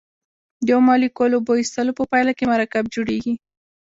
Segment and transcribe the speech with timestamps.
[0.65, 3.33] د یو مالیکول اوبو ایستلو په پایله کې مرکب جوړیږي.